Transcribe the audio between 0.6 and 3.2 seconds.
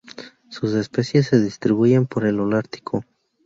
especies se distribuyen por el holártico.